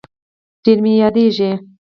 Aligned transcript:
ډير 0.63 0.77
مي 0.83 0.93
ياديږي 1.01 1.51